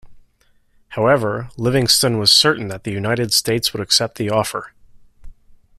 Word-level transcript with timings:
However, 0.87 1.49
Livingston 1.57 2.17
was 2.17 2.31
certain 2.31 2.69
that 2.69 2.85
the 2.85 2.91
United 2.91 3.31
States 3.31 3.71
would 3.71 3.83
accept 3.83 4.17
the 4.17 4.31
offer. 4.31 4.73